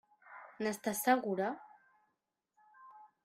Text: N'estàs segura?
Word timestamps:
N'estàs 0.65 1.03
segura? 1.09 1.51